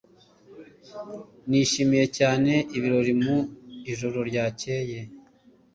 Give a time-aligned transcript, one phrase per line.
[1.49, 3.37] Nishimiye cyane ibirori mu
[3.91, 4.99] ijoro ryakeye